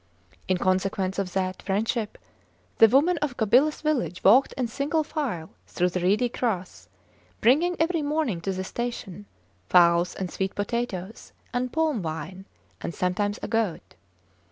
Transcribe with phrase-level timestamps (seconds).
[0.47, 2.17] In consequence of that friendship
[2.79, 6.89] the women of Gobilas village walked in single file through the reedy grass,
[7.39, 9.27] bringing every morning to the station,
[9.69, 12.45] fowls, and sweet potatoes, and palm wine,
[12.81, 13.93] and sometimes a goat.